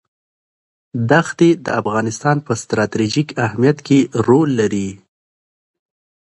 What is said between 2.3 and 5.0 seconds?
په ستراتیژیک اهمیت کې رول لري.